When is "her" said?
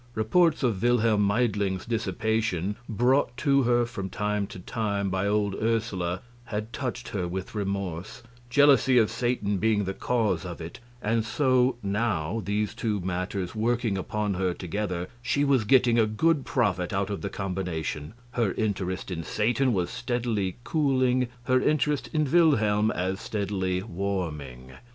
3.61-3.85, 7.09-7.27, 14.33-14.55, 18.31-18.53, 21.43-21.61